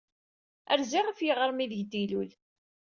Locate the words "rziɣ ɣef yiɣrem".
0.79-1.59